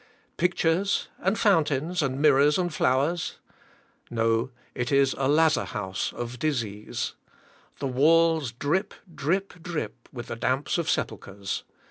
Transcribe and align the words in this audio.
Pictures 0.35 1.09
and 1.19 1.37
fountains, 1.37 2.01
and 2.01 2.19
mirrors 2.19 2.57
and 2.57 2.73
flowers? 2.73 3.37
No: 4.09 4.49
it 4.73 4.91
is 4.91 5.13
a 5.15 5.29
lazar 5.29 5.63
house 5.63 6.11
of 6.11 6.39
disease. 6.39 7.13
The 7.77 7.85
walls 7.87 8.51
drip, 8.51 8.95
drip, 9.13 9.61
drip 9.61 10.09
with 10.11 10.25
the 10.29 10.35
damps 10.35 10.79
of 10.79 10.89
sepulchres. 10.89 11.65